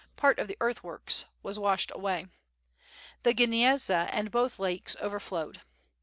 [0.15, 2.25] Part of the earthworks was washed away.
[3.21, 5.61] The Gniezna and both lakes overflowed.